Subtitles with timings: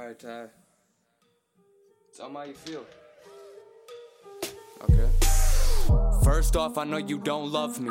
[0.00, 0.46] Alright, Ty.
[2.16, 2.86] Tell me how you feel.
[4.84, 5.10] Okay.
[6.24, 7.90] First off, I know you don't love me.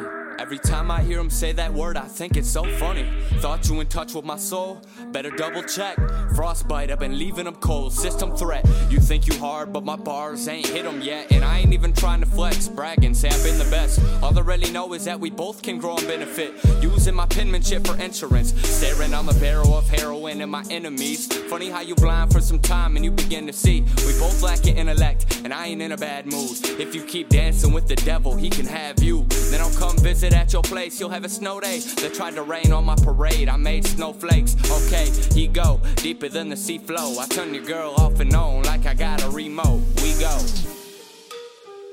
[0.50, 3.08] Every time I hear him say that word, I think it's so funny.
[3.34, 4.82] Thought you in touch with my soul?
[5.12, 5.96] Better double check.
[6.36, 7.94] Frostbite, I've been leaving them cold.
[7.94, 8.68] System threat.
[8.90, 11.32] You think you hard, but my bars ain't hit them yet.
[11.32, 14.02] And I ain't even trying to flex, bragging, say I've been the best.
[14.24, 16.56] All I really know is that we both can grow and benefit.
[16.82, 18.60] Using my penmanship for insurance.
[18.68, 21.28] Staring on the barrel of heroin and my enemies.
[21.48, 23.82] Funny how you blind for some time and you begin to see.
[23.82, 26.58] We both lack your intellect, and I ain't in a bad mood.
[26.80, 29.28] If you keep dancing with the devil, he can have you.
[29.52, 31.00] Then I'll come visit at your place.
[31.00, 31.80] You'll have a snow day.
[31.80, 33.50] They tried to rain on my parade.
[33.50, 34.56] I made snowflakes.
[34.72, 37.20] Okay, he go deeper than the sea flow.
[37.20, 39.82] I turn your girl off and on like I got a remote.
[40.02, 40.40] We go.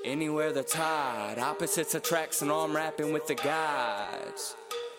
[0.05, 4.55] Anywhere the tide, opposites attracts, and I'm rapping with the gods.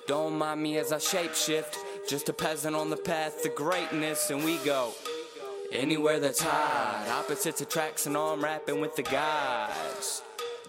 [0.05, 1.75] Don't mind me as I shapeshift,
[2.09, 4.91] just a peasant on the path to greatness, and we go.
[5.71, 10.21] Anywhere the tide, opposites attracts, and I'm rapping with the gods.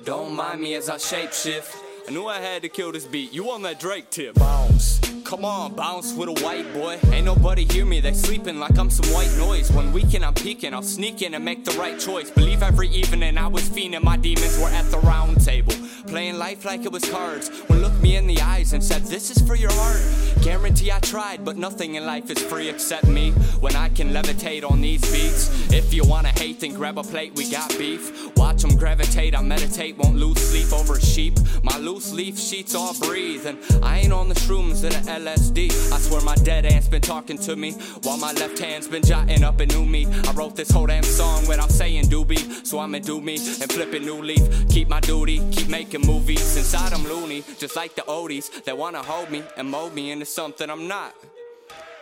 [0.05, 1.88] Don't mind me as I shapeshift.
[2.09, 3.35] I knew I had to kill this beat.
[3.35, 4.37] You on that Drake tip?
[4.37, 4.99] Bounce.
[5.27, 6.99] Come on, bounce with a white boy.
[7.13, 9.71] Ain't nobody hear me, they sleeping like I'm some white noise.
[9.71, 12.31] When weekend I'm peeking, I'll sneak in and make the right choice.
[12.31, 15.75] Believe every evening I was fiending, my demons were at the round table.
[16.07, 17.51] Playing life like it was cards.
[17.67, 20.01] When looked me in the eyes and said, This is for your heart.
[20.43, 23.33] Guarantee I tried, but nothing in life is free except me.
[23.61, 25.71] When I can levitate on these beats.
[25.71, 28.28] If you wanna hate, then grab a plate, we got beef.
[28.59, 31.39] Watch them gravitate, I meditate, won't lose sleep over sheep.
[31.63, 35.71] My loose leaf sheets all breathe, and I ain't on the shrooms of the LSD.
[35.93, 39.45] I swear my dead aunt's been talking to me, while my left hand's been jotting
[39.45, 40.07] up a new me.
[40.27, 43.71] I wrote this whole damn song when I'm saying doobie, so I'ma do me and
[43.71, 44.43] flip a new leaf.
[44.71, 46.57] Keep my duty, keep making movies.
[46.57, 50.27] Inside I'm loony, just like the oldies that wanna hold me and mold me into
[50.27, 51.15] something I'm not.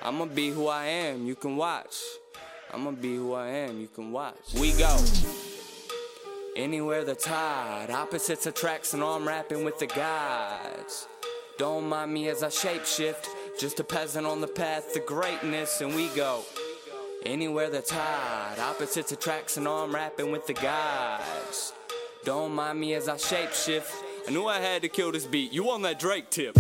[0.01, 1.97] I'ma be who I am, you can watch.
[2.73, 4.55] I'ma be who I am, you can watch.
[4.59, 4.97] We go.
[6.57, 11.07] Anywhere the tide, opposites attracts, and I'm rapping with the gods.
[11.59, 13.27] Don't mind me as I shapeshift,
[13.61, 16.45] just a peasant on the path to greatness, and we go.
[17.27, 21.75] Anywhere the tide, opposites attracts, and I'm rapping with the gods.
[22.25, 23.93] Don't mind me as I shapeshift.
[24.27, 25.53] I knew I had to kill this beat.
[25.53, 26.57] You on that Drake tip?